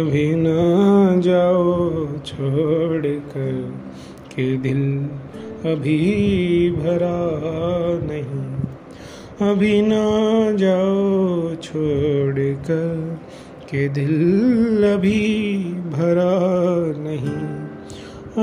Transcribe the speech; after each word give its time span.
अभी 0.00 0.34
न 0.34 0.46
जाओ, 1.20 2.06
छोड़ 2.18 3.06
कर 3.06 3.82
के 4.36 4.56
दिल 4.56 4.82
अभी 5.72 6.70
भरा 6.70 7.20
नहीं। 8.06 8.50
अभी 9.50 9.82
न 9.82 9.90
जाओ, 10.56 11.54
छोड़ 11.56 12.38
कर 12.38 13.18
के 13.70 13.88
दिल 13.88 14.84
अभी 14.94 15.58
भरा 15.74 16.36
नहीं। 17.00 17.70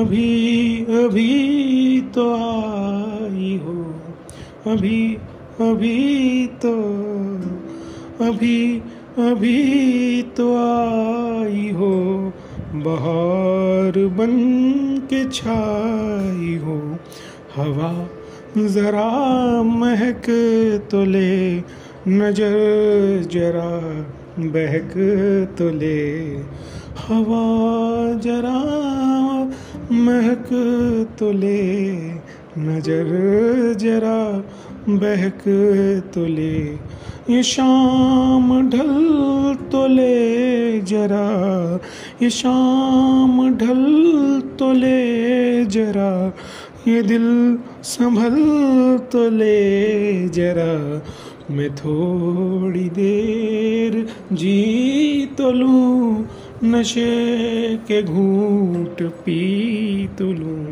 अभी 0.01 0.85
अभी 1.05 2.01
तो 2.01 2.33
आई 2.33 3.61
हो, 3.65 3.95
अभी 4.71 5.17
अभी 5.61 6.47
तो 6.47 6.73
अभी 8.27 8.81
अभी 9.19 10.21
तो 10.37 10.45
आई 10.55 11.69
हो, 11.71 11.93
बहार 12.75 13.97
बन 14.17 14.35
के 15.09 15.23
छाई 15.29 16.55
हो। 16.57 16.75
हवा 17.55 17.89
जरा 18.57 19.07
महक 19.63 20.29
तो 20.91 21.03
ले, 21.05 21.57
नज़र 22.07 22.57
जरा 23.31 23.71
बहक 24.39 24.93
तो 25.57 25.69
ले। 25.69 25.97
हवा 27.07 27.43
जरा 28.19 28.57
महक 29.93 30.49
तो 31.19 31.31
ले, 31.31 31.63
नज़र 32.59 33.09
जरा 33.79 34.19
बहक 34.89 35.43
तो 36.13 36.25
ले। 36.25 36.57
ये 37.29 37.41
शाम 37.43 38.69
ढल 38.69 39.55
तो 39.71 39.85
ले 39.87 40.79
जरा, 40.81 41.25
ये 42.21 42.29
शाम 42.29 43.35
ढल 43.57 44.41
तो 44.59 44.71
ले 44.73 45.65
जरा, 45.65 46.11
ये 46.87 47.01
दिल 47.03 47.27
संभल 47.83 48.37
तो 49.11 49.29
ले 49.29 50.29
जरा, 50.29 50.71
मैं 51.51 51.69
थोड़ी 51.75 52.89
देर 52.89 54.07
जी 54.33 55.25
तो 55.37 55.51
लूँ, 55.51 56.25
नशे 56.63 57.75
के 57.87 58.01
घूट 58.03 59.03
पी 59.25 60.07
तो 60.17 60.31
लूँ, 60.31 60.65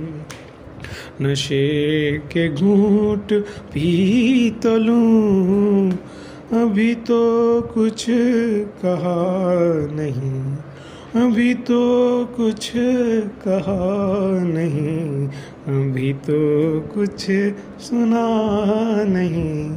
नशे 1.22 2.18
के 2.32 2.50
घूट 2.56 3.34
पी 3.74 4.50
तो 4.64 4.78
लूँ 4.78 5.92
अभी 6.54 6.96
तो 6.96 7.62
कुछ 7.62 8.06
कहा 8.86 9.16
नहीं। 9.96 10.58
अभी 11.22 11.54
तो 11.54 11.80
कुछ 12.26 12.72
कहा 13.48 13.80
नहीं। 14.44 15.28
अभी 15.76 16.14
तो 16.14 16.36
कुछ 16.94 17.32
सुना 17.82 18.28
नहीं। 19.04 19.70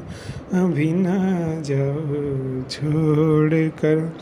अभी 0.63 0.93
ना 0.93 1.17
जाओ 1.61 2.63
छोड़ 2.71 3.55
कर 3.55 4.13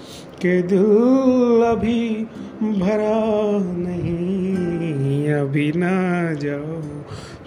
के 0.43 0.63
दिल 0.63 1.65
अभी 1.67 2.27
भरा 2.63 3.59
नहीं। 3.77 5.29
अभी 5.33 5.73
ना 5.77 6.33
जाओ 6.33 6.96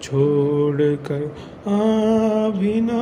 छोड़ 0.09 0.81
कर 0.81 1.23
आ 1.67 2.49
भी 2.49 2.81
ना 2.81 3.01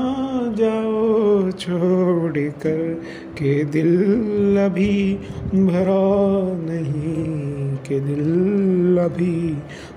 जाओ 0.57 1.51
छोड़ 1.51 2.37
कर 2.37 2.93
के 3.37 3.63
दिल 3.65 4.57
अभी 4.65 5.13
भरा 5.53 6.03
नहीं, 6.65 7.77
के 7.77 7.99
दिल 7.99 8.97
अभी 8.97 9.35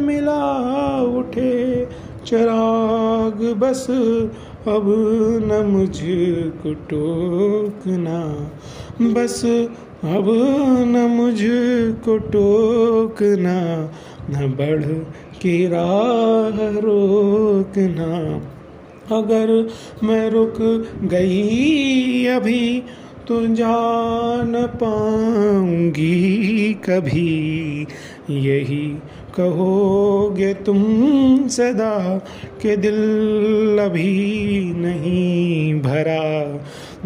मिला 0.02 0.42
उठे 1.00 1.84
चराग 2.34 3.54
बस, 3.58 3.86
अब 4.68 4.84
न 5.44 5.66
मुझको 5.66 6.74
टोकना। 6.74 8.50
बस, 9.00 9.44
अब 10.04 10.24
न 10.86 11.08
मुझको 11.10 12.18
टोकना। 12.18 13.90
न 14.30 14.46
बढ़ 14.46 14.82
के 15.42 15.68
राह 15.68 16.78
रोकना। 16.78 18.36
अगर 19.18 19.68
मैं 20.04 20.30
रुक 20.30 20.86
गई 21.02 22.26
अभी 22.26 22.82
तो 23.28 23.46
जान 23.46 24.66
पाऊँगी 24.66 26.14
कभी। 26.74 27.86
यही 28.30 28.98
कहोगे 29.34 30.52
तुम 30.54 30.78
सदा 31.48 32.18
के 32.62 32.76
दिल 32.76 33.78
अभी 33.80 34.72
नहीं 34.76 35.74
भरा। 35.82 36.22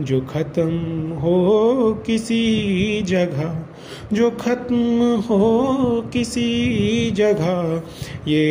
जो 0.01 0.21
ख़त्म 0.21 0.71
हो 1.19 2.03
किसी 2.07 3.03
जगह, 3.03 3.57
जो 4.13 4.31
ख़त्म 4.31 5.07
हो 5.29 5.41
किसी 6.13 7.11
जगह 7.11 7.83
ये 8.29 8.47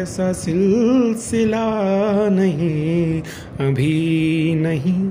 ऐसा 0.00 0.32
सिलसिला 0.32 1.66
नहीं, 2.28 3.22
अभी 3.60 4.54
नहीं 4.54 5.10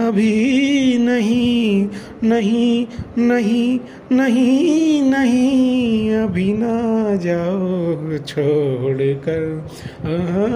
अभी 0.00 0.98
नहीं 0.98 1.88
नहीं 2.24 2.86
नहीं 3.18 3.78
नहीं 4.12 5.02
नहीं, 5.02 6.10
अभी 6.14 6.52
ना 6.52 7.16
जाओ 7.24 8.18
छोड़ 8.18 9.02
कर 9.28 9.44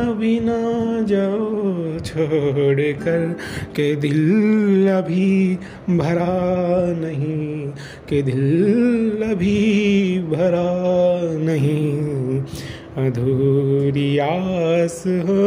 अभी 0.09 0.39
ना 0.41 0.59
जाओ 1.09 1.99
छोड़ 2.01 2.81
कर 3.05 3.37
के 3.77 3.95
दिल 3.97 4.89
अभी 4.89 5.55
भरा 5.91 6.37
नहीं, 7.01 7.67
के 8.09 8.23
दिल 8.23 9.23
अभी 9.31 10.19
भरा 10.31 10.67
नहीं। 11.45 12.43
अधूरी 12.99 14.19
आस 14.19 15.03
हो, 15.07 15.43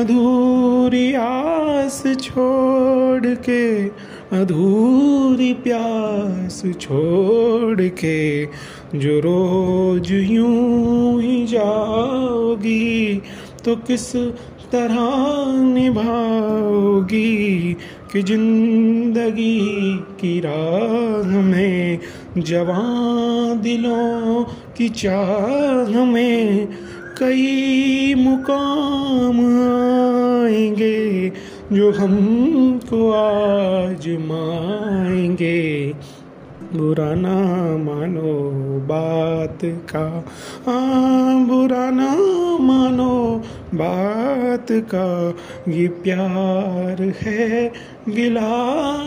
अधूरी 0.00 1.12
आस 1.14 2.02
छोड़ 2.22 3.26
के, 3.26 3.64
अधूरी 4.40 5.52
प्यास 5.54 6.62
छोड़ 6.80 7.82
के, 8.00 8.44
जो 8.98 9.18
रोज 9.20 10.12
यूँ 10.12 11.22
ही 11.22 11.46
जाओगी 11.46 13.22
तो 13.64 13.76
किस 13.76 14.16
तरह 14.72 14.98
निभाओगी 15.74 17.26
कि 18.12 18.22
ज़िंदगी 18.22 19.60
की 20.20 20.40
राह 20.40 21.30
में 21.40 21.98
जवां 22.38 23.25
दिलों 23.66 24.44
की 24.76 24.88
चाह 24.88 26.04
में 26.04 26.68
कई 27.18 28.14
मुकाम 28.14 29.38
आएँगे 30.46 30.98
जो 31.72 31.90
हमको 31.92 32.98
आजमाएँगे। 33.12 34.36
बुरा 36.74 37.14
ना 37.14 37.34
मानो 37.84 38.32
बात 38.86 39.58
का 39.90 40.06
हाँ 40.66 41.46
बुरा 41.46 41.86
ना 41.90 42.10
मानो 42.60 43.14
बात 43.74 44.66
का 44.94 45.34
ये 45.68 45.86
प्यार 45.88 47.02
है 47.22 47.72
गिला 48.08 48.52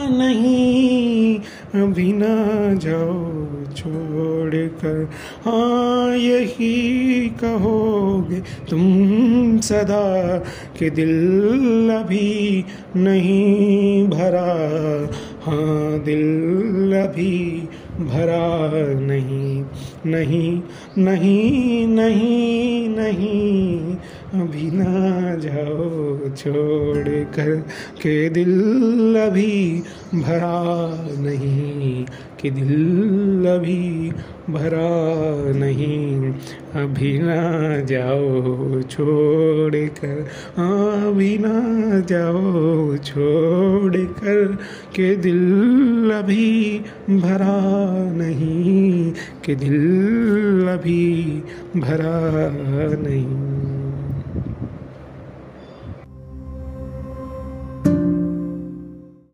नहीं। 0.09 1.39
अभी 1.83 2.11
ना 2.13 2.35
जाओ 2.73 3.73
छोड़ 3.73 4.55
कर 4.81 5.09
हाँ 5.45 6.15
यही 6.15 7.29
कहोगे 7.29 8.39
तुम 8.69 9.59
सदा 9.59 10.37
कि 10.79 10.89
दिल 10.89 11.89
अभी 11.93 12.65
नहीं 12.95 14.07
भरा। 14.07 14.49
हाँ 15.43 15.99
दिल 15.99 16.95
अभी 17.03 17.67
भरा 17.99 18.47
नहीं 18.99 19.63
नहीं 20.05 20.61
नहीं 20.97 21.87
नहीं 21.87 22.89
नहीं। 22.89 23.95
अभी 24.41 24.69
ना 24.71 25.35
जाओ 25.35 26.29
छोड़ 26.35 27.07
कर 27.35 27.55
के 28.01 28.29
दिल 28.29 29.15
अभी 29.19 29.83
भरा 30.15 30.61
नहीं, 31.19 32.05
कि 32.41 32.49
दिल 32.51 33.47
अभी 33.49 34.11
भरा 34.53 35.59
नहीं। 35.59 36.33
अभी 36.75 37.19
ना 37.19 37.79
जाओ 37.79 38.81
छोड़ 38.81 39.75
कर 39.75 40.27
अभी 40.57 41.37
ना 41.37 41.55
जाओ 41.99 42.97
छोड़ 42.97 43.97
कर 43.97 44.57
के 44.95 45.15
दिल 45.15 46.11
अभी 46.13 46.81
भरा 47.09 47.59
नहीं। 48.13 49.13
के 49.45 49.55
दिल 49.55 50.67
अभी 50.67 51.43
भरा 51.77 52.19
नहीं। 53.07 53.68